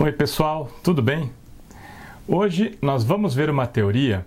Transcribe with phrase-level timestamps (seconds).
[0.00, 1.32] Oi, pessoal, tudo bem?
[2.28, 4.24] Hoje nós vamos ver uma teoria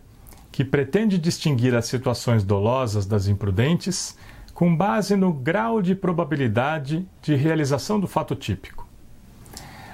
[0.52, 4.18] que pretende distinguir as situações dolosas das imprudentes
[4.54, 8.86] com base no grau de probabilidade de realização do fato típico.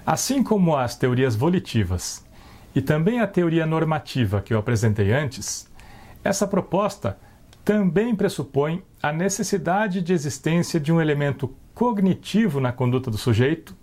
[0.04, 2.26] Assim como as teorias volitivas
[2.74, 5.70] e também a teoria normativa que eu apresentei antes,
[6.24, 7.20] essa proposta
[7.64, 13.76] também pressupõe a necessidade de existência de um elemento cognitivo na conduta do sujeito,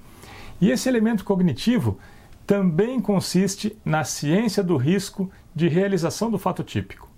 [0.61, 1.99] e esse elemento cognitivo
[2.47, 7.09] também consiste na ciência do risco de realização do fato típico.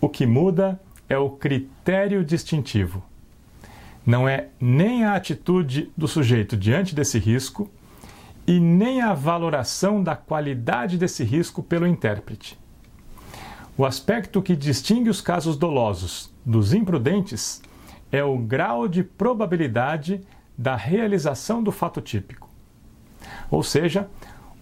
[0.00, 3.02] O que muda é o critério distintivo.
[4.06, 7.70] Não é nem a atitude do sujeito diante desse risco
[8.46, 12.58] e nem a valoração da qualidade desse risco pelo intérprete.
[13.76, 17.62] O aspecto que distingue os casos dolosos dos imprudentes
[18.12, 20.20] é o grau de probabilidade
[20.56, 22.48] da realização do fato típico,
[23.50, 24.08] ou seja,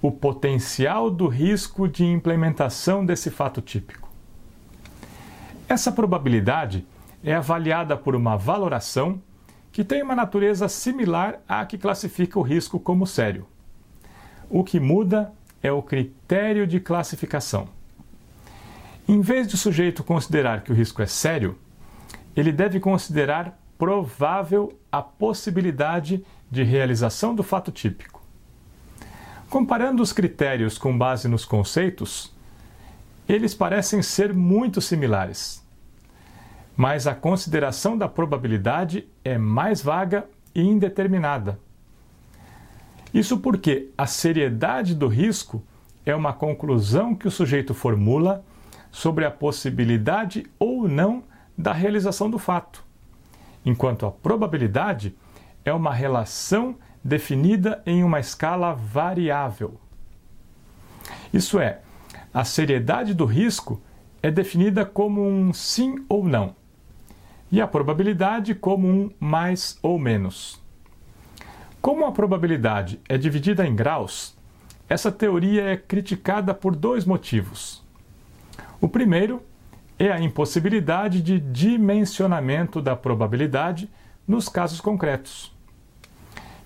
[0.00, 4.11] o potencial do risco de implementação desse fato típico.
[5.69, 6.84] Essa probabilidade
[7.22, 9.20] é avaliada por uma valoração
[9.70, 13.47] que tem uma natureza similar à que classifica o risco como sério.
[14.50, 17.69] O que muda é o critério de classificação.
[19.08, 21.56] Em vez de o sujeito considerar que o risco é sério,
[22.36, 28.23] ele deve considerar provável a possibilidade de realização do fato típico.
[29.48, 32.31] Comparando os critérios com base nos conceitos,
[33.27, 35.67] eles parecem ser muito similares.
[36.77, 41.59] Mas a consideração da probabilidade é mais vaga e indeterminada.
[43.15, 45.63] Isso porque a seriedade do risco
[46.05, 48.45] é uma conclusão que o sujeito formula
[48.91, 51.25] sobre a possibilidade ou não
[51.57, 52.92] da realização do fato
[53.64, 55.14] enquanto a probabilidade
[55.64, 59.80] é uma relação definida em uma escala variável.
[61.32, 61.80] Isso é,
[62.33, 63.80] a seriedade do risco
[64.22, 66.55] é definida como um sim ou não,
[67.51, 70.62] e a probabilidade como um mais ou menos.
[71.80, 74.36] Como a probabilidade é dividida em graus,
[74.89, 77.83] essa teoria é criticada por dois motivos.
[78.80, 79.42] O primeiro
[79.98, 83.91] é a impossibilidade de dimensionamento da probabilidade
[84.27, 85.55] nos casos concretos.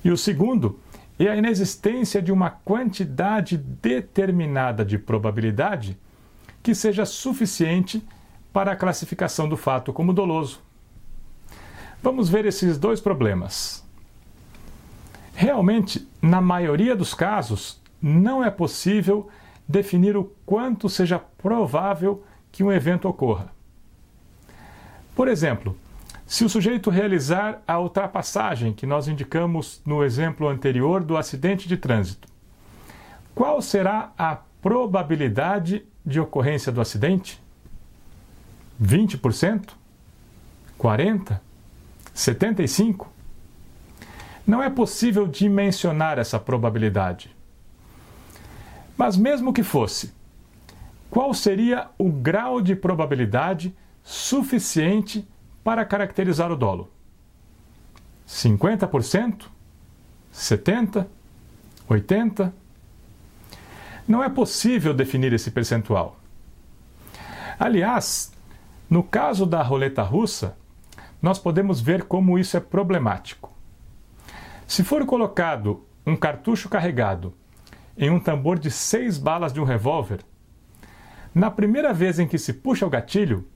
[0.04, 0.78] E o segundo
[1.18, 5.98] é a inexistência de uma quantidade determinada de probabilidade
[6.62, 8.06] que seja suficiente
[8.52, 10.60] para a classificação do fato como doloso.
[12.02, 13.84] Vamos ver esses dois problemas.
[15.34, 19.28] Realmente, na maioria dos casos, não é possível
[19.68, 22.24] definir o quanto seja provável
[22.56, 23.52] que um evento ocorra.
[25.14, 25.76] Por exemplo,
[26.26, 31.76] se o sujeito realizar a ultrapassagem que nós indicamos no exemplo anterior do acidente de
[31.76, 32.26] trânsito,
[33.34, 37.38] qual será a probabilidade de ocorrência do acidente?
[38.82, 39.72] 20%?
[40.78, 41.38] 40%?
[42.14, 43.06] 75%?
[44.46, 47.36] Não é possível dimensionar essa probabilidade.
[48.96, 50.14] Mas, mesmo que fosse,
[51.10, 55.26] qual seria o grau de probabilidade suficiente
[55.62, 56.90] para caracterizar o dolo?
[58.26, 59.46] 50%?
[60.32, 61.06] 70%?
[61.88, 62.52] 80%?
[64.06, 66.16] Não é possível definir esse percentual.
[67.58, 68.32] Aliás,
[68.88, 70.56] no caso da roleta russa,
[71.20, 73.52] nós podemos ver como isso é problemático.
[74.66, 77.34] Se for colocado um cartucho carregado
[77.98, 80.20] em um tambor de seis balas de um revólver,
[81.36, 83.46] na primeira vez em que se puxa o gatilho,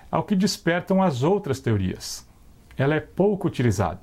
[0.10, 2.28] ao que despertam as outras teorias.
[2.76, 4.02] Ela é pouco utilizada.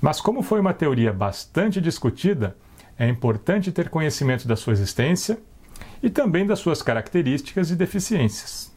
[0.00, 2.56] Mas, como foi uma teoria bastante discutida,
[2.96, 5.36] é importante ter conhecimento da sua existência
[6.00, 8.72] e também das suas características e deficiências.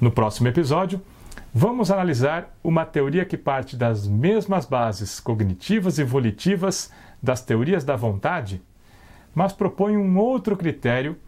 [0.00, 1.02] No próximo episódio,
[1.52, 7.96] vamos analisar uma teoria que parte das mesmas bases cognitivas e volitivas das teorias da
[7.96, 8.62] vontade,
[9.34, 11.18] mas propõe um outro critério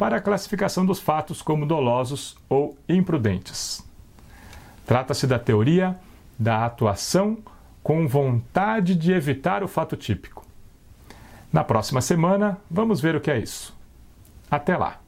[0.00, 3.86] para a classificação dos fatos como dolosos ou imprudentes.
[4.86, 5.94] Trata-se da teoria
[6.38, 7.36] da atuação
[7.82, 10.42] com vontade de evitar o fato típico.
[11.52, 13.76] Na próxima semana, vamos ver o que é isso.
[14.50, 15.00] Até lá!